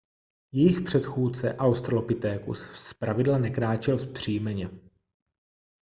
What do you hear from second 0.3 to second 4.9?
jejich předchůdce australopithecus zpravidla nekráčel vzpřímeně